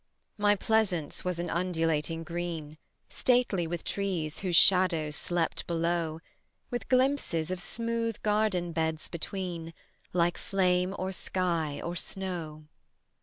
My 0.35 0.55
pleasaunce 0.55 1.23
was 1.23 1.37
an 1.37 1.51
undulating 1.51 2.23
green, 2.23 2.79
Stately 3.07 3.67
with 3.67 3.83
trees 3.83 4.39
whose 4.39 4.55
shadows 4.55 5.15
slept 5.15 5.67
below, 5.67 6.21
With 6.71 6.89
glimpses 6.89 7.51
of 7.51 7.61
smooth 7.61 8.19
garden 8.23 8.71
beds 8.71 9.07
between, 9.09 9.75
Like 10.11 10.39
flame 10.39 10.95
or 10.97 11.11
sky 11.11 11.79
or 11.83 11.95
snow. 11.95 12.65